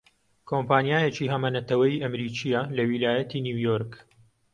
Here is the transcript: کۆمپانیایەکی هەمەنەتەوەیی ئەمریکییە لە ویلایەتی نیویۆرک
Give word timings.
کۆمپانیایەکی 0.49 1.31
هەمەنەتەوەیی 1.33 2.01
ئەمریکییە 2.03 2.61
لە 2.75 2.83
ویلایەتی 2.89 3.43
نیویۆرک 3.45 3.93